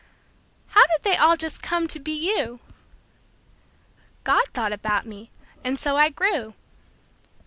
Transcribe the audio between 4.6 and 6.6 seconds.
about me, and so I grew.